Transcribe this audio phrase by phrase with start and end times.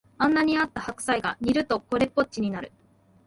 [0.19, 2.71] こんなにあった白菜が煮るとこれっぽっちになる